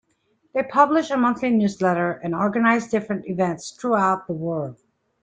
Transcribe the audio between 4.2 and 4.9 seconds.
the world.